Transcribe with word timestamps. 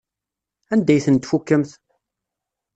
Anda 0.73 0.91
ay 0.93 1.01
tent-tfukemt? 1.05 1.71